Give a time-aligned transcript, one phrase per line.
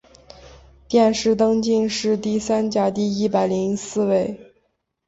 [0.87, 4.35] 殿试登进士第三甲第一百零四名。